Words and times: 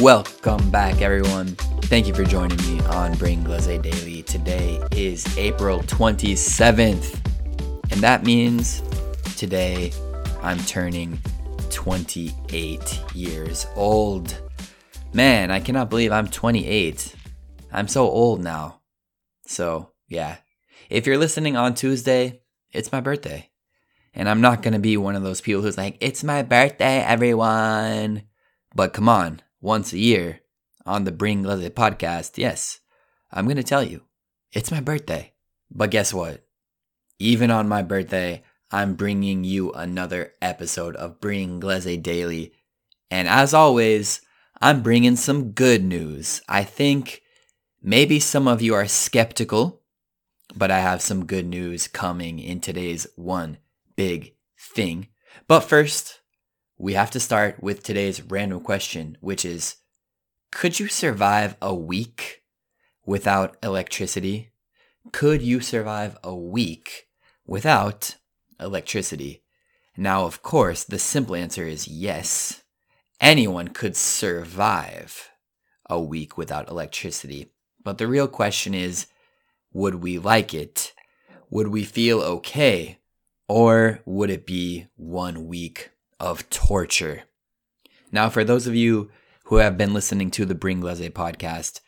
Welcome 0.00 0.70
back, 0.70 1.00
everyone. 1.00 1.46
Thank 1.84 2.06
you 2.06 2.12
for 2.12 2.22
joining 2.22 2.58
me 2.58 2.80
on 2.88 3.14
Bringlese 3.14 3.80
Daily. 3.80 4.22
Today 4.22 4.78
is 4.92 5.38
April 5.38 5.80
27th, 5.80 7.18
and 7.90 8.00
that 8.02 8.22
means 8.22 8.82
today 9.38 9.92
I'm 10.42 10.58
turning 10.64 11.18
28 11.70 13.02
years 13.14 13.66
old. 13.74 14.38
Man, 15.14 15.50
I 15.50 15.60
cannot 15.60 15.88
believe 15.88 16.12
I'm 16.12 16.28
28. 16.28 17.14
I'm 17.72 17.88
so 17.88 18.06
old 18.10 18.42
now. 18.42 18.82
So, 19.46 19.92
yeah. 20.08 20.36
If 20.90 21.06
you're 21.06 21.16
listening 21.16 21.56
on 21.56 21.72
Tuesday, 21.74 22.42
it's 22.70 22.92
my 22.92 23.00
birthday. 23.00 23.50
And 24.12 24.28
I'm 24.28 24.42
not 24.42 24.60
going 24.60 24.74
to 24.74 24.78
be 24.78 24.98
one 24.98 25.16
of 25.16 25.22
those 25.22 25.40
people 25.40 25.62
who's 25.62 25.78
like, 25.78 25.96
it's 26.00 26.22
my 26.22 26.42
birthday, 26.42 26.98
everyone. 26.98 28.24
But 28.74 28.92
come 28.92 29.08
on, 29.08 29.40
once 29.66 29.92
a 29.92 29.98
year 29.98 30.42
on 30.86 31.02
the 31.02 31.10
Bringlese 31.10 31.68
podcast, 31.70 32.38
yes, 32.38 32.78
I'm 33.32 33.46
going 33.46 33.56
to 33.56 33.64
tell 33.64 33.82
you, 33.82 34.02
it's 34.52 34.70
my 34.70 34.80
birthday. 34.80 35.32
But 35.72 35.90
guess 35.90 36.14
what? 36.14 36.46
Even 37.18 37.50
on 37.50 37.68
my 37.68 37.82
birthday, 37.82 38.44
I'm 38.70 38.94
bringing 38.94 39.42
you 39.42 39.72
another 39.72 40.34
episode 40.40 40.94
of 40.94 41.20
Bringlese 41.20 42.00
Daily. 42.00 42.52
And 43.10 43.26
as 43.26 43.52
always, 43.52 44.20
I'm 44.62 44.84
bringing 44.84 45.16
some 45.16 45.50
good 45.50 45.82
news. 45.82 46.40
I 46.48 46.62
think 46.62 47.22
maybe 47.82 48.20
some 48.20 48.46
of 48.46 48.62
you 48.62 48.72
are 48.72 48.86
skeptical, 48.86 49.82
but 50.54 50.70
I 50.70 50.78
have 50.78 51.02
some 51.02 51.26
good 51.26 51.46
news 51.46 51.88
coming 51.88 52.38
in 52.38 52.60
today's 52.60 53.08
one 53.16 53.58
big 53.96 54.34
thing. 54.56 55.08
But 55.48 55.60
first, 55.60 56.20
we 56.78 56.92
have 56.92 57.10
to 57.10 57.20
start 57.20 57.62
with 57.62 57.82
today's 57.82 58.22
random 58.22 58.60
question, 58.60 59.16
which 59.20 59.44
is 59.44 59.76
Could 60.52 60.78
you 60.78 60.88
survive 60.88 61.56
a 61.62 61.74
week 61.74 62.42
without 63.04 63.56
electricity? 63.62 64.50
Could 65.12 65.40
you 65.40 65.60
survive 65.60 66.18
a 66.22 66.34
week 66.34 67.08
without 67.46 68.16
electricity? 68.60 69.42
Now, 69.96 70.24
of 70.24 70.42
course, 70.42 70.84
the 70.84 70.98
simple 70.98 71.34
answer 71.34 71.66
is 71.66 71.88
yes. 71.88 72.62
Anyone 73.20 73.68
could 73.68 73.96
survive 73.96 75.30
a 75.88 75.98
week 75.98 76.36
without 76.36 76.68
electricity. 76.68 77.52
But 77.82 77.96
the 77.96 78.06
real 78.06 78.28
question 78.28 78.74
is 78.74 79.06
would 79.72 79.96
we 79.96 80.18
like 80.18 80.52
it? 80.52 80.92
Would 81.48 81.68
we 81.68 81.84
feel 81.84 82.20
okay? 82.20 82.98
Or 83.48 84.00
would 84.04 84.28
it 84.28 84.44
be 84.44 84.88
one 84.96 85.46
week 85.46 85.90
of 86.20 86.48
torture? 86.50 87.24
Now, 88.12 88.28
for 88.28 88.44
those 88.44 88.66
of 88.66 88.74
you 88.74 89.10
who 89.44 89.56
have 89.56 89.78
been 89.78 89.94
listening 89.94 90.30
to 90.32 90.44
the 90.44 90.54
Bringlese 90.54 91.10
podcast 91.12 91.80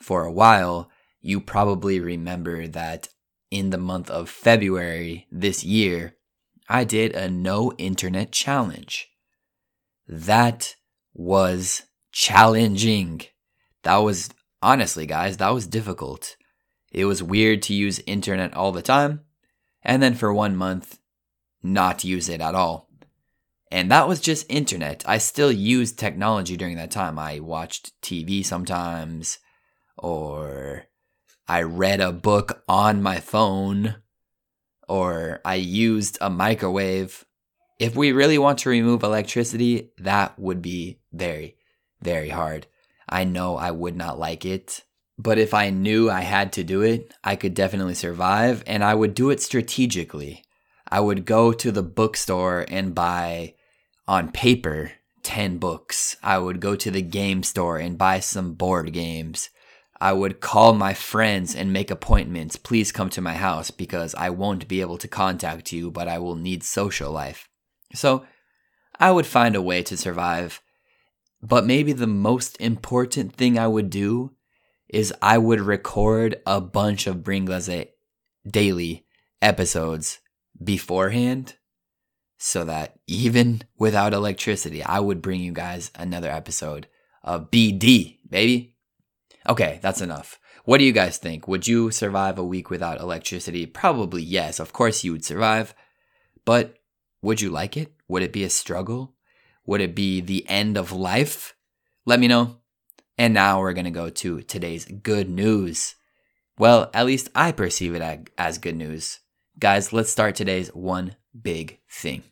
for 0.00 0.24
a 0.24 0.32
while, 0.32 0.90
you 1.20 1.40
probably 1.40 2.00
remember 2.00 2.66
that 2.68 3.08
in 3.50 3.70
the 3.70 3.78
month 3.78 4.10
of 4.10 4.28
February 4.28 5.26
this 5.30 5.64
year, 5.64 6.16
I 6.68 6.84
did 6.84 7.14
a 7.14 7.30
no 7.30 7.72
internet 7.78 8.32
challenge. 8.32 9.08
That 10.08 10.74
was 11.12 11.82
challenging. 12.12 13.22
That 13.82 13.98
was, 13.98 14.30
honestly, 14.60 15.06
guys, 15.06 15.36
that 15.36 15.54
was 15.54 15.66
difficult. 15.66 16.36
It 16.90 17.04
was 17.04 17.22
weird 17.22 17.62
to 17.62 17.74
use 17.74 18.00
internet 18.06 18.54
all 18.54 18.72
the 18.72 18.82
time, 18.82 19.20
and 19.82 20.02
then 20.02 20.14
for 20.14 20.32
one 20.32 20.56
month, 20.56 20.98
not 21.62 22.04
use 22.04 22.28
it 22.28 22.40
at 22.40 22.54
all. 22.54 22.88
And 23.74 23.90
that 23.90 24.06
was 24.06 24.20
just 24.20 24.46
internet. 24.48 25.02
I 25.04 25.18
still 25.18 25.50
used 25.50 25.98
technology 25.98 26.56
during 26.56 26.76
that 26.76 26.92
time. 26.92 27.18
I 27.18 27.40
watched 27.40 27.90
TV 28.02 28.46
sometimes, 28.46 29.40
or 29.98 30.84
I 31.48 31.62
read 31.62 32.00
a 32.00 32.12
book 32.12 32.62
on 32.68 33.02
my 33.02 33.18
phone, 33.18 33.96
or 34.88 35.40
I 35.44 35.56
used 35.56 36.18
a 36.20 36.30
microwave. 36.30 37.24
If 37.80 37.96
we 37.96 38.12
really 38.12 38.38
want 38.38 38.60
to 38.60 38.68
remove 38.68 39.02
electricity, 39.02 39.90
that 39.98 40.38
would 40.38 40.62
be 40.62 41.00
very, 41.12 41.56
very 42.00 42.28
hard. 42.28 42.68
I 43.08 43.24
know 43.24 43.56
I 43.56 43.72
would 43.72 43.96
not 43.96 44.20
like 44.20 44.44
it, 44.44 44.84
but 45.18 45.36
if 45.36 45.52
I 45.52 45.70
knew 45.70 46.08
I 46.08 46.20
had 46.20 46.52
to 46.52 46.62
do 46.62 46.82
it, 46.82 47.12
I 47.24 47.34
could 47.34 47.54
definitely 47.54 47.94
survive, 47.94 48.62
and 48.68 48.84
I 48.84 48.94
would 48.94 49.14
do 49.14 49.30
it 49.30 49.42
strategically. 49.42 50.44
I 50.88 51.00
would 51.00 51.24
go 51.24 51.52
to 51.52 51.72
the 51.72 51.82
bookstore 51.82 52.66
and 52.68 52.94
buy 52.94 53.54
on 54.06 54.30
paper 54.30 54.92
10 55.22 55.58
books. 55.58 56.16
I 56.22 56.38
would 56.38 56.60
go 56.60 56.76
to 56.76 56.90
the 56.90 57.02
game 57.02 57.42
store 57.42 57.78
and 57.78 57.98
buy 57.98 58.20
some 58.20 58.54
board 58.54 58.92
games. 58.92 59.50
I 60.00 60.12
would 60.12 60.40
call 60.40 60.74
my 60.74 60.92
friends 60.92 61.54
and 61.54 61.72
make 61.72 61.90
appointments. 61.90 62.56
Please 62.56 62.92
come 62.92 63.08
to 63.10 63.20
my 63.20 63.34
house 63.34 63.70
because 63.70 64.14
I 64.16 64.30
won't 64.30 64.68
be 64.68 64.80
able 64.80 64.98
to 64.98 65.08
contact 65.08 65.72
you, 65.72 65.90
but 65.90 66.08
I 66.08 66.18
will 66.18 66.36
need 66.36 66.62
social 66.62 67.10
life. 67.10 67.48
So 67.94 68.24
I 69.00 69.12
would 69.12 69.26
find 69.26 69.56
a 69.56 69.62
way 69.62 69.82
to 69.84 69.96
survive. 69.96 70.60
But 71.42 71.66
maybe 71.66 71.92
the 71.92 72.06
most 72.06 72.60
important 72.60 73.34
thing 73.34 73.58
I 73.58 73.66
would 73.66 73.90
do 73.90 74.32
is 74.88 75.12
I 75.22 75.38
would 75.38 75.60
record 75.60 76.40
a 76.46 76.60
bunch 76.60 77.06
of 77.06 77.18
Bringlese 77.18 77.88
daily 78.46 79.06
episodes 79.40 80.20
beforehand 80.62 81.54
so 82.46 82.62
that 82.62 82.98
even 83.06 83.62
without 83.78 84.12
electricity, 84.12 84.82
I 84.82 85.00
would 85.00 85.22
bring 85.22 85.40
you 85.40 85.50
guys 85.50 85.90
another 85.94 86.28
episode 86.28 86.88
of 87.22 87.50
BD, 87.50 88.18
baby. 88.28 88.76
Okay, 89.48 89.78
that's 89.80 90.02
enough. 90.02 90.38
What 90.66 90.76
do 90.76 90.84
you 90.84 90.92
guys 90.92 91.16
think? 91.16 91.48
Would 91.48 91.66
you 91.66 91.90
survive 91.90 92.36
a 92.36 92.44
week 92.44 92.68
without 92.68 93.00
electricity? 93.00 93.64
Probably 93.64 94.22
yes. 94.22 94.60
Of 94.60 94.74
course 94.74 95.02
you 95.02 95.12
would 95.12 95.24
survive. 95.24 95.74
But 96.44 96.76
would 97.22 97.40
you 97.40 97.48
like 97.48 97.78
it? 97.78 97.94
Would 98.08 98.22
it 98.22 98.32
be 98.34 98.44
a 98.44 98.50
struggle? 98.50 99.14
Would 99.64 99.80
it 99.80 99.94
be 99.94 100.20
the 100.20 100.46
end 100.46 100.76
of 100.76 100.92
life? 100.92 101.56
Let 102.04 102.20
me 102.20 102.28
know. 102.28 102.58
And 103.16 103.32
now 103.32 103.60
we're 103.60 103.72
going 103.72 103.86
to 103.86 103.90
go 103.90 104.10
to 104.10 104.42
today's 104.42 104.84
good 104.84 105.30
news. 105.30 105.94
Well, 106.58 106.90
at 106.92 107.06
least 107.06 107.30
I 107.34 107.52
perceive 107.52 107.94
it 107.94 108.28
as 108.36 108.58
good 108.58 108.76
news. 108.76 109.20
Guys, 109.58 109.94
let's 109.94 110.10
start 110.10 110.34
today's 110.34 110.68
one 110.68 111.16
big 111.40 111.80
thing. 111.88 112.22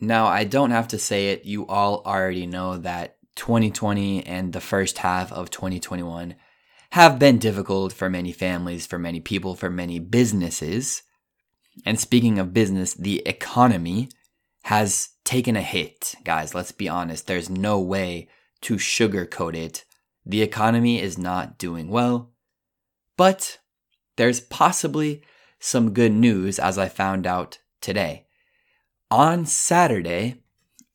Now, 0.00 0.26
I 0.26 0.44
don't 0.44 0.70
have 0.70 0.88
to 0.88 0.98
say 0.98 1.30
it, 1.30 1.44
you 1.44 1.66
all 1.66 2.02
already 2.06 2.46
know 2.46 2.78
that 2.78 3.16
2020 3.36 4.24
and 4.26 4.52
the 4.52 4.60
first 4.60 4.98
half 4.98 5.32
of 5.32 5.50
2021 5.50 6.34
have 6.90 7.18
been 7.18 7.38
difficult 7.38 7.92
for 7.92 8.08
many 8.08 8.32
families, 8.32 8.86
for 8.86 8.98
many 8.98 9.20
people, 9.20 9.54
for 9.54 9.70
many 9.70 9.98
businesses. 9.98 11.02
And 11.84 11.98
speaking 11.98 12.38
of 12.38 12.54
business, 12.54 12.94
the 12.94 13.22
economy 13.26 14.08
has 14.62 15.10
taken 15.24 15.56
a 15.56 15.62
hit. 15.62 16.14
Guys, 16.24 16.54
let's 16.54 16.72
be 16.72 16.88
honest, 16.88 17.26
there's 17.26 17.50
no 17.50 17.80
way 17.80 18.28
to 18.62 18.74
sugarcoat 18.74 19.54
it. 19.54 19.84
The 20.24 20.42
economy 20.42 21.00
is 21.00 21.18
not 21.18 21.58
doing 21.58 21.88
well, 21.88 22.32
but 23.16 23.58
there's 24.16 24.40
possibly 24.40 25.22
some 25.58 25.92
good 25.92 26.12
news 26.12 26.58
as 26.58 26.78
I 26.78 26.88
found 26.88 27.26
out 27.26 27.58
today. 27.80 28.26
On 29.10 29.46
Saturday, 29.46 30.42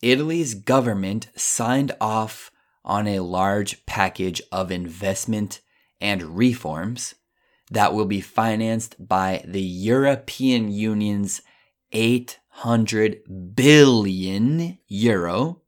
Italy's 0.04 0.54
government 0.54 1.30
signed 1.36 1.94
off 2.00 2.52
on 2.86 3.08
a 3.08 3.22
large 3.22 3.86
package 3.88 4.40
of 4.52 4.72
investment 4.72 5.62
and 6.00 6.38
reforms 6.38 7.16
that 7.72 7.94
will 7.94 8.06
be 8.06 8.22
financed 8.22 8.96
by 9.08 9.44
the 9.48 9.62
European 9.62 10.72
Union's 10.72 11.42
800 11.92 13.56
billion 13.56 14.78
euro 14.88 15.62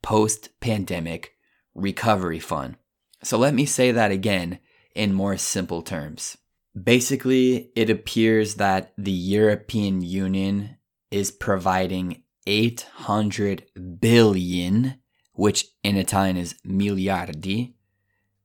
post 0.00 0.50
pandemic 0.60 1.34
recovery 1.74 2.38
fund. 2.38 2.76
So 3.24 3.36
let 3.36 3.54
me 3.54 3.66
say 3.66 3.90
that 3.90 4.12
again 4.12 4.60
in 4.94 5.12
more 5.12 5.36
simple 5.36 5.82
terms. 5.82 6.38
Basically, 6.80 7.70
it 7.74 7.90
appears 7.90 8.56
that 8.56 8.92
the 8.96 9.10
European 9.10 10.02
Union 10.02 10.76
is 11.14 11.30
providing 11.30 12.20
800 12.44 13.66
billion, 14.00 14.96
which 15.32 15.66
in 15.84 15.96
Italian 15.96 16.36
is 16.36 16.56
miliardi, 16.66 17.74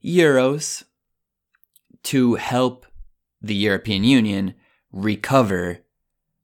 euros 0.06 0.84
to 2.04 2.36
help 2.36 2.86
the 3.42 3.56
European 3.56 4.04
Union 4.04 4.54
recover 4.92 5.80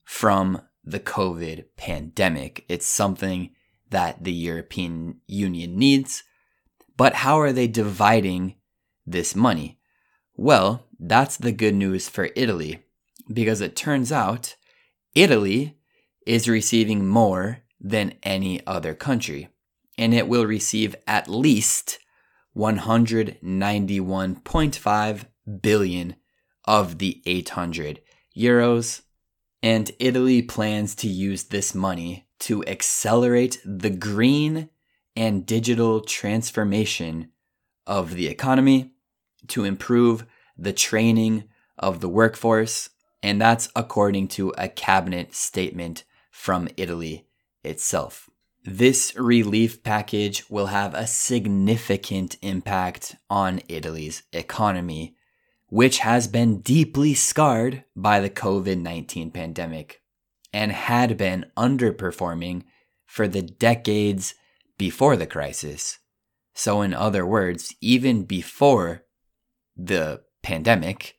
from 0.03 0.59
the 0.83 0.99
COVID 0.99 1.65
pandemic. 1.77 2.65
It's 2.67 2.87
something 2.87 3.51
that 3.91 4.23
the 4.23 4.33
European 4.33 5.21
Union 5.27 5.77
needs. 5.77 6.23
But 6.97 7.13
how 7.13 7.39
are 7.39 7.53
they 7.53 7.67
dividing 7.67 8.55
this 9.05 9.35
money? 9.35 9.77
Well, 10.35 10.87
that's 10.99 11.37
the 11.37 11.51
good 11.51 11.75
news 11.75 12.09
for 12.09 12.29
Italy 12.35 12.79
because 13.31 13.61
it 13.61 13.75
turns 13.75 14.11
out 14.11 14.55
Italy 15.13 15.74
is 16.25 16.49
receiving 16.49 17.05
more 17.05 17.61
than 17.79 18.15
any 18.23 18.65
other 18.65 18.93
country, 18.93 19.47
and 19.97 20.13
it 20.13 20.27
will 20.27 20.45
receive 20.45 20.95
at 21.07 21.29
least 21.29 21.99
191.5 22.55 25.25
billion 25.61 26.15
of 26.65 26.97
the 26.97 27.21
800 27.25 28.01
euros. 28.35 29.01
And 29.61 29.91
Italy 29.99 30.41
plans 30.41 30.95
to 30.95 31.07
use 31.07 31.43
this 31.45 31.73
money 31.75 32.27
to 32.39 32.65
accelerate 32.65 33.61
the 33.65 33.89
green 33.89 34.69
and 35.15 35.45
digital 35.45 36.01
transformation 36.01 37.31
of 37.87 38.15
the 38.15 38.27
economy, 38.27 38.91
to 39.47 39.63
improve 39.63 40.25
the 40.57 40.73
training 40.73 41.43
of 41.77 41.99
the 41.99 42.09
workforce, 42.09 42.89
and 43.21 43.39
that's 43.39 43.69
according 43.75 44.27
to 44.29 44.53
a 44.57 44.67
cabinet 44.67 45.33
statement 45.33 46.03
from 46.35 46.67
Italy 46.75 47.25
itself. 47.63 48.29
This 48.65 49.15
relief 49.15 49.81
package 49.83 50.43
will 50.49 50.67
have 50.67 50.93
a 50.93 51.07
significant 51.07 52.35
impact 52.41 53.15
on 53.29 53.61
Italy's 53.69 54.23
economy, 54.33 55.15
which 55.69 55.99
has 55.99 56.27
been 56.27 56.59
deeply 56.59 57.13
scarred 57.13 57.85
by 57.95 58.19
the 58.19 58.29
COVID 58.29 58.81
19 58.81 59.31
pandemic 59.31 60.01
and 60.51 60.73
had 60.73 61.17
been 61.17 61.45
underperforming 61.55 62.63
for 63.05 63.29
the 63.29 63.41
decades 63.41 64.35
before 64.77 65.15
the 65.15 65.25
crisis. 65.25 65.99
So, 66.53 66.81
in 66.81 66.93
other 66.93 67.25
words, 67.25 67.73
even 67.79 68.25
before 68.25 69.05
the 69.77 70.21
pandemic, 70.43 71.17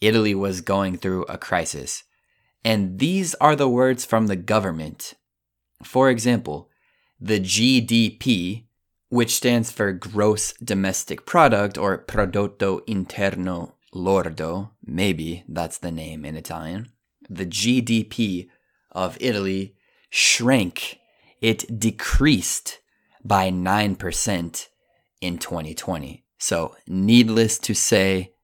Italy 0.00 0.34
was 0.34 0.62
going 0.62 0.96
through 0.96 1.24
a 1.24 1.36
crisis. 1.36 2.04
And 2.64 2.98
these 2.98 3.34
are 3.36 3.56
the 3.56 3.68
words 3.68 4.04
from 4.04 4.26
the 4.26 4.36
government. 4.36 5.14
For 5.82 6.10
example, 6.10 6.68
the 7.20 7.40
GDP, 7.40 8.64
which 9.08 9.34
stands 9.34 9.70
for 9.70 9.92
Gross 9.92 10.52
Domestic 10.54 11.24
Product 11.24 11.78
or 11.78 12.04
Prodotto 12.04 12.80
Interno 12.86 13.72
Lordo, 13.94 14.70
maybe 14.84 15.44
that's 15.48 15.78
the 15.78 15.92
name 15.92 16.24
in 16.24 16.36
Italian, 16.36 16.90
the 17.28 17.46
GDP 17.46 18.48
of 18.92 19.16
Italy 19.20 19.74
shrank. 20.10 20.98
It 21.40 21.78
decreased 21.78 22.80
by 23.24 23.50
9% 23.50 24.68
in 25.20 25.38
2020. 25.38 26.24
So, 26.38 26.76
needless 26.86 27.58
to 27.60 27.74
say, 27.74 28.34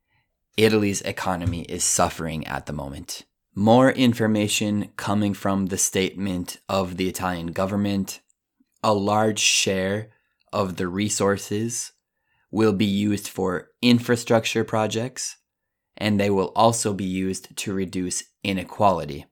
Italy's 0.57 1.03
economy 1.03 1.63
is 1.63 1.85
suffering 1.85 2.47
at 2.47 2.67
the 2.67 2.73
moment. 2.73 3.25
More 3.55 3.91
information 3.91 4.91
coming 4.97 5.33
from 5.33 5.67
the 5.67 5.79
statement 5.79 6.59
of 6.69 6.97
the 6.97 7.09
Italian 7.09 7.53
government 7.53 8.21
a 8.85 8.93
large 8.93 9.39
share 9.39 10.11
of 10.53 10.77
the 10.77 10.87
resources 10.87 11.93
will 12.51 12.75
be 12.75 12.85
used 12.85 13.27
for 13.27 13.71
infrastructure 13.81 14.62
projects, 14.62 15.37
and 15.97 16.21
they 16.21 16.29
will 16.29 16.53
also 16.55 16.93
be 16.93 17.05
used 17.05 17.56
to 17.56 17.73
reduce 17.73 18.25
inequality, 18.43 19.25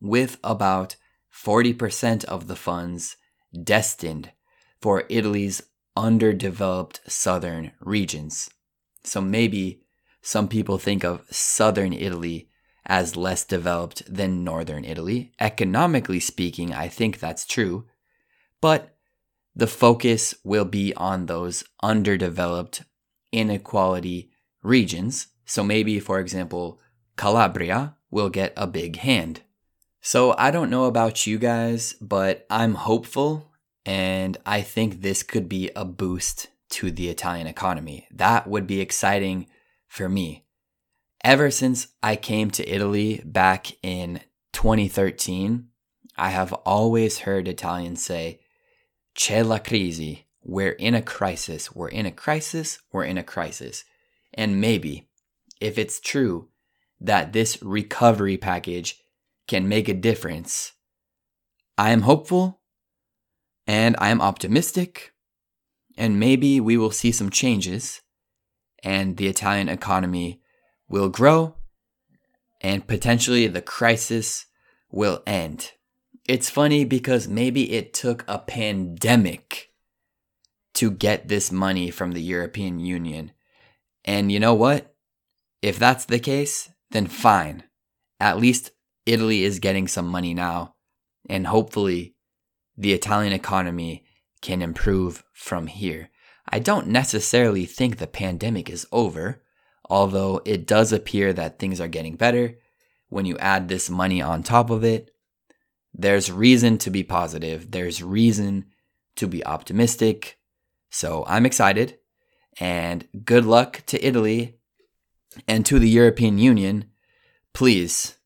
with 0.00 0.38
about 0.42 0.96
40% 1.32 2.24
of 2.24 2.48
the 2.48 2.56
funds 2.56 3.16
destined 3.62 4.32
for 4.80 5.04
Italy's 5.08 5.62
underdeveloped 5.96 7.00
southern 7.06 7.70
regions. 7.80 8.50
So 9.04 9.20
maybe 9.20 9.82
some 10.20 10.48
people 10.48 10.78
think 10.78 11.04
of 11.04 11.24
southern 11.30 11.92
Italy 11.92 12.48
as 12.86 13.16
less 13.16 13.44
developed 13.44 14.02
than 14.12 14.44
northern 14.44 14.84
Italy. 14.84 15.32
Economically 15.40 16.20
speaking, 16.20 16.72
I 16.72 16.88
think 16.88 17.18
that's 17.18 17.44
true. 17.44 17.86
But 18.60 18.96
the 19.54 19.66
focus 19.66 20.34
will 20.44 20.64
be 20.64 20.94
on 20.94 21.26
those 21.26 21.64
underdeveloped 21.82 22.82
inequality 23.32 24.30
regions. 24.62 25.28
So 25.44 25.62
maybe, 25.62 26.00
for 26.00 26.20
example, 26.20 26.80
Calabria 27.16 27.96
will 28.10 28.30
get 28.30 28.52
a 28.56 28.66
big 28.66 28.96
hand. 28.96 29.42
So 30.00 30.34
I 30.38 30.50
don't 30.50 30.70
know 30.70 30.84
about 30.84 31.26
you 31.26 31.38
guys, 31.38 31.94
but 32.00 32.46
I'm 32.48 32.74
hopeful 32.74 33.50
and 33.84 34.36
I 34.46 34.62
think 34.62 35.00
this 35.00 35.22
could 35.22 35.48
be 35.48 35.70
a 35.74 35.84
boost 35.84 36.48
to 36.70 36.90
the 36.90 37.08
Italian 37.08 37.46
economy. 37.46 38.06
That 38.10 38.46
would 38.46 38.66
be 38.66 38.80
exciting 38.80 39.46
for 39.86 40.08
me. 40.08 40.45
Ever 41.26 41.50
since 41.50 41.88
I 42.04 42.14
came 42.14 42.52
to 42.52 42.72
Italy 42.72 43.20
back 43.24 43.72
in 43.82 44.20
2013, 44.52 45.66
I 46.16 46.28
have 46.30 46.52
always 46.52 47.18
heard 47.18 47.48
Italians 47.48 48.00
say, 48.04 48.38
C'è 49.16 49.44
la 49.44 49.58
crisi. 49.58 50.26
We're 50.44 50.70
in 50.78 50.94
a 50.94 51.02
crisis. 51.02 51.74
We're 51.74 51.88
in 51.88 52.06
a 52.06 52.12
crisis. 52.12 52.78
We're 52.92 53.06
in 53.06 53.18
a 53.18 53.24
crisis. 53.24 53.82
And 54.34 54.60
maybe, 54.60 55.08
if 55.60 55.78
it's 55.78 55.98
true 55.98 56.50
that 57.00 57.32
this 57.32 57.60
recovery 57.60 58.36
package 58.36 59.02
can 59.48 59.68
make 59.68 59.88
a 59.88 59.94
difference, 59.94 60.74
I 61.76 61.90
am 61.90 62.02
hopeful 62.02 62.60
and 63.66 63.96
I 63.98 64.10
am 64.10 64.20
optimistic. 64.20 65.12
And 65.98 66.20
maybe 66.20 66.60
we 66.60 66.76
will 66.76 66.92
see 66.92 67.10
some 67.10 67.30
changes 67.30 68.00
and 68.84 69.16
the 69.16 69.26
Italian 69.26 69.68
economy 69.68 70.40
will 70.88 71.08
grow 71.08 71.54
and 72.60 72.86
potentially 72.86 73.46
the 73.46 73.62
crisis 73.62 74.46
will 74.90 75.22
end. 75.26 75.72
It's 76.28 76.50
funny 76.50 76.84
because 76.84 77.28
maybe 77.28 77.72
it 77.72 77.94
took 77.94 78.24
a 78.26 78.38
pandemic 78.38 79.70
to 80.74 80.90
get 80.90 81.28
this 81.28 81.52
money 81.52 81.90
from 81.90 82.12
the 82.12 82.22
European 82.22 82.80
Union. 82.80 83.32
And 84.04 84.30
you 84.30 84.40
know 84.40 84.54
what? 84.54 84.94
If 85.62 85.78
that's 85.78 86.04
the 86.04 86.18
case, 86.18 86.70
then 86.90 87.06
fine. 87.06 87.64
At 88.20 88.38
least 88.38 88.72
Italy 89.04 89.44
is 89.44 89.58
getting 89.58 89.88
some 89.88 90.08
money 90.08 90.34
now. 90.34 90.74
And 91.28 91.46
hopefully, 91.46 92.14
the 92.76 92.92
Italian 92.92 93.32
economy 93.32 94.04
can 94.42 94.62
improve 94.62 95.24
from 95.32 95.66
here. 95.66 96.10
I 96.48 96.58
don't 96.58 96.88
necessarily 96.88 97.64
think 97.64 97.96
the 97.96 98.06
pandemic 98.06 98.68
is 98.70 98.86
over, 98.92 99.42
although 99.88 100.40
it 100.44 100.66
does 100.66 100.92
appear 100.92 101.32
that 101.32 101.58
things 101.58 101.80
are 101.80 101.88
getting 101.88 102.16
better. 102.16 102.58
When 103.08 103.24
you 103.24 103.38
add 103.38 103.68
this 103.68 103.88
money 103.88 104.20
on 104.20 104.42
top 104.42 104.70
of 104.70 104.84
it, 104.84 105.10
there's 105.94 106.30
reason 106.30 106.78
to 106.78 106.90
be 106.90 107.02
positive. 107.02 107.70
There's 107.70 108.02
reason 108.02 108.66
to 109.16 109.26
be 109.26 109.44
optimistic. 109.46 110.38
So 110.90 111.24
I'm 111.26 111.46
excited 111.46 111.98
and 112.58 113.06
good 113.24 113.44
luck 113.44 113.82
to 113.86 114.06
Italy 114.06 114.58
and 115.46 115.64
to 115.66 115.78
the 115.78 115.88
European 115.88 116.38
Union. 116.38 116.86
Please 117.52 118.16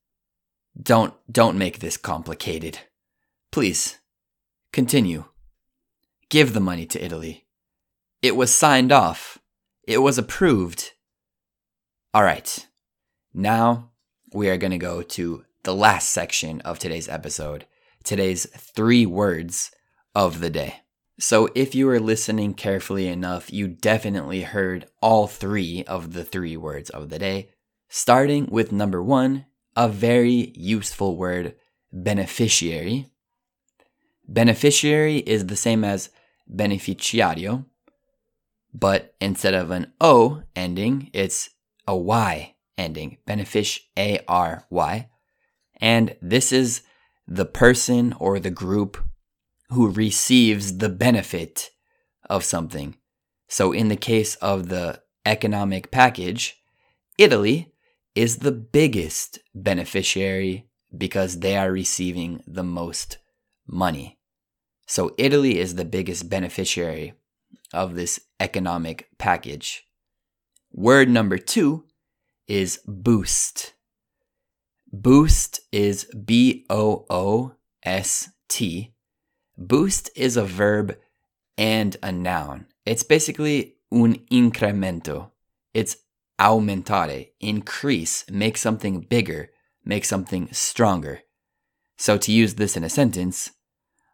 don't 0.80 1.14
don't 1.30 1.58
make 1.58 1.80
this 1.80 1.96
complicated. 1.96 2.80
Please 3.50 3.98
continue. 4.72 5.24
Give 6.28 6.52
the 6.52 6.60
money 6.60 6.86
to 6.86 7.04
Italy. 7.04 7.46
It 8.22 8.36
was 8.36 8.54
signed 8.54 8.92
off. 8.92 9.38
It 9.86 9.98
was 9.98 10.18
approved. 10.18 10.92
All 12.12 12.24
right. 12.24 12.66
Now 13.32 13.90
we 14.32 14.50
are 14.50 14.56
going 14.56 14.72
to 14.72 14.78
go 14.78 15.00
to 15.00 15.44
the 15.62 15.74
last 15.74 16.10
section 16.10 16.60
of 16.62 16.78
today's 16.78 17.08
episode, 17.08 17.66
today's 18.02 18.46
three 18.46 19.06
words 19.06 19.70
of 20.12 20.40
the 20.40 20.50
day. 20.50 20.80
So, 21.20 21.50
if 21.54 21.74
you 21.74 21.86
were 21.86 22.00
listening 22.00 22.54
carefully 22.54 23.06
enough, 23.06 23.52
you 23.52 23.68
definitely 23.68 24.42
heard 24.42 24.88
all 25.00 25.28
three 25.28 25.84
of 25.84 26.14
the 26.14 26.24
three 26.24 26.56
words 26.56 26.90
of 26.90 27.10
the 27.10 27.18
day, 27.18 27.50
starting 27.88 28.46
with 28.46 28.72
number 28.72 29.02
one, 29.02 29.46
a 29.76 29.88
very 29.88 30.52
useful 30.56 31.16
word, 31.16 31.54
beneficiary. 31.92 33.06
Beneficiary 34.26 35.18
is 35.18 35.46
the 35.46 35.56
same 35.56 35.84
as 35.84 36.08
beneficiario, 36.52 37.66
but 38.74 39.14
instead 39.20 39.54
of 39.54 39.70
an 39.70 39.92
O 40.00 40.42
ending, 40.56 41.10
it's 41.12 41.50
a 41.90 41.96
Y 41.96 42.54
ending, 42.78 43.18
benefic 43.26 43.80
A 43.98 44.20
R 44.28 44.64
Y. 44.70 45.08
And 45.80 46.16
this 46.22 46.52
is 46.52 46.82
the 47.26 47.44
person 47.44 48.14
or 48.18 48.38
the 48.38 48.50
group 48.50 48.96
who 49.70 49.90
receives 49.90 50.78
the 50.78 50.88
benefit 50.88 51.70
of 52.28 52.44
something. 52.44 52.96
So, 53.48 53.72
in 53.72 53.88
the 53.88 53.96
case 53.96 54.36
of 54.36 54.68
the 54.68 55.02
economic 55.26 55.90
package, 55.90 56.62
Italy 57.18 57.72
is 58.14 58.38
the 58.38 58.52
biggest 58.52 59.40
beneficiary 59.52 60.68
because 60.96 61.40
they 61.40 61.56
are 61.56 61.72
receiving 61.72 62.42
the 62.46 62.62
most 62.62 63.18
money. 63.66 64.18
So, 64.86 65.12
Italy 65.18 65.58
is 65.58 65.74
the 65.74 65.84
biggest 65.84 66.30
beneficiary 66.30 67.14
of 67.72 67.96
this 67.96 68.20
economic 68.38 69.08
package. 69.18 69.84
Word 70.72 71.08
number 71.08 71.36
two 71.36 71.84
is 72.46 72.80
boost. 72.86 73.74
Boost 74.92 75.60
is 75.72 76.04
B 76.04 76.64
O 76.70 77.06
O 77.10 77.54
S 77.82 78.30
T. 78.48 78.94
Boost 79.58 80.10
is 80.14 80.36
a 80.36 80.44
verb 80.44 80.96
and 81.58 81.96
a 82.02 82.12
noun. 82.12 82.66
It's 82.86 83.02
basically 83.02 83.76
un 83.92 84.14
incremento. 84.30 85.30
It's 85.74 85.96
aumentare, 86.40 87.30
increase, 87.40 88.24
make 88.30 88.56
something 88.56 89.00
bigger, 89.00 89.50
make 89.84 90.04
something 90.04 90.48
stronger. 90.52 91.20
So 91.98 92.16
to 92.16 92.32
use 92.32 92.54
this 92.54 92.76
in 92.76 92.84
a 92.84 92.88
sentence, 92.88 93.50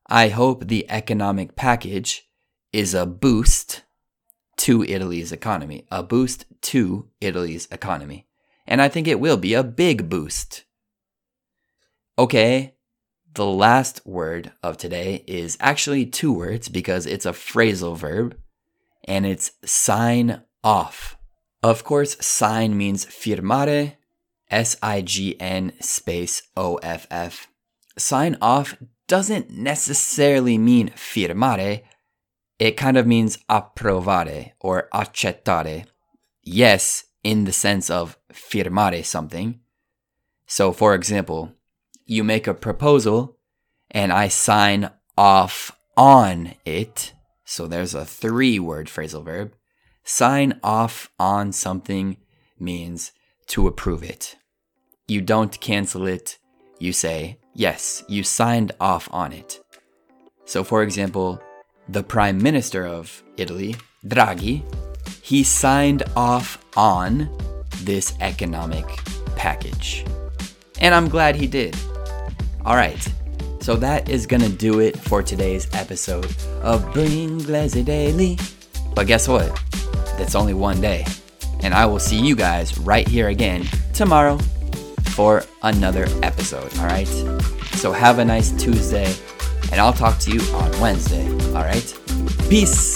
I 0.09 0.29
hope 0.29 0.67
the 0.67 0.91
economic 0.91 1.55
package 1.55 2.29
is 2.73 2.95
a 2.95 3.07
boost 3.07 3.83
to 4.59 4.83
Italy's 4.85 5.33
economy, 5.33 5.87
a 5.91 6.03
boost 6.03 6.47
to 6.63 7.09
Italy's 7.21 7.69
economy. 7.71 8.27
And 8.67 8.83
I 8.83 8.89
think 8.89 9.07
it 9.07 9.21
will 9.21 9.37
be 9.37 9.55
a 9.55 9.63
big 9.63 10.09
boost. 10.09 10.65
Okay, 12.19 12.75
the 13.35 13.45
last 13.45 14.05
word 14.07 14.53
of 14.63 14.79
today 14.79 15.23
is 15.27 15.59
actually 15.61 16.07
two 16.07 16.33
words 16.33 16.69
because 16.69 17.07
it's 17.07 17.27
a 17.27 17.33
phrasal 17.33 17.97
verb 17.97 18.37
and 19.05 19.27
it's 19.27 19.53
sign 19.65 20.43
off. 20.65 21.17
Of 21.63 21.85
course, 21.85 22.17
sign 22.25 22.77
means 22.77 23.05
firmare, 23.07 23.97
S 24.51 24.77
I 24.83 25.03
G 25.03 25.39
N 25.39 25.73
space 25.81 26.43
O 26.57 26.77
F 26.77 27.07
F. 27.11 27.49
Sign 27.99 28.37
off 28.41 28.77
doesn't 29.07 29.51
necessarily 29.51 30.59
mean 30.59 30.89
firmare, 30.91 31.83
it 32.59 32.77
kind 32.77 32.97
of 32.97 33.07
means 33.07 33.39
approvare 33.51 34.53
or 34.61 34.89
accettare. 34.93 35.87
Yes, 36.43 37.05
in 37.23 37.45
the 37.45 37.53
sense 37.53 37.91
of 37.91 38.17
firmare 38.33 39.05
something. 39.05 39.61
So, 40.47 40.73
for 40.73 40.95
example, 40.95 41.53
you 42.05 42.23
make 42.23 42.47
a 42.47 42.55
proposal 42.55 43.37
and 43.91 44.13
I 44.13 44.29
sign 44.29 44.91
off 45.19 45.77
on 45.97 46.55
it. 46.65 47.13
So, 47.45 47.67
there's 47.67 47.95
a 47.95 48.05
three 48.05 48.59
word 48.59 48.87
phrasal 48.87 49.25
verb. 49.25 49.55
Sign 50.05 50.61
off 50.63 51.11
on 51.19 51.53
something 51.53 52.17
means 52.61 53.13
to 53.49 53.67
approve 53.67 54.03
it. 54.05 54.37
You 55.09 55.21
don't 55.21 55.61
cancel 55.61 56.07
it. 56.07 56.39
You 56.79 56.93
say, 56.93 57.39
yes, 57.55 58.05
you 58.09 58.23
signed 58.23 58.73
off 58.81 59.09
on 59.13 59.33
it. 59.33 59.61
So, 60.45 60.63
for 60.63 60.83
example, 60.83 61.41
the 61.89 62.03
Prime 62.03 62.39
Minister 62.43 62.87
of 62.87 63.23
Italy, 63.37 63.77
Draghi, 64.05 64.63
he 65.23 65.43
signed 65.43 66.03
off 66.17 66.65
on 66.77 67.31
this 67.83 68.15
economic 68.21 68.87
package. 69.37 70.05
And 70.81 70.95
I'm 70.95 71.09
glad 71.09 71.37
he 71.37 71.47
did. 71.47 71.77
All 72.65 72.77
right, 72.77 73.07
so 73.61 73.77
that 73.77 74.09
is 74.09 74.27
gonna 74.27 74.49
do 74.49 74.81
it 74.81 74.99
for 74.99 75.23
today's 75.23 75.69
episode 75.73 76.27
of 76.63 76.85
Bringlese 76.93 77.85
Daily. 77.85 78.39
But 78.95 79.07
guess 79.07 79.29
what? 79.29 79.61
That's 80.19 80.35
only 80.35 80.55
one 80.55 80.81
day. 80.81 81.05
And 81.63 81.75
I 81.75 81.87
will 81.87 81.99
see 81.99 82.21
you 82.21 82.37
guys 82.37 82.79
right 82.79 83.07
here 83.07 83.29
again 83.29 83.67
tomorrow 83.93 84.39
for 85.11 85.45
another 85.63 86.07
episode, 86.23 86.77
all 86.79 86.87
right? 86.87 87.09
So 87.77 87.93
have 87.93 88.19
a 88.19 88.25
nice 88.25 88.51
Tuesday 88.53 89.13
and 89.73 89.81
I'll 89.81 89.93
talk 89.93 90.19
to 90.21 90.31
you 90.31 90.41
on 90.55 90.71
Wednesday. 90.81 91.27
All 91.49 91.63
right? 91.65 91.99
Peace. 92.49 92.96